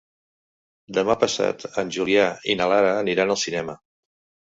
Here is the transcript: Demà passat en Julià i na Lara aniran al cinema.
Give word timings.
Demà 0.99 1.17
passat 1.25 1.67
en 1.83 1.93
Julià 1.99 2.27
i 2.55 2.59
na 2.63 2.73
Lara 2.75 2.99
aniran 3.07 3.37
al 3.39 3.43
cinema. 3.47 3.81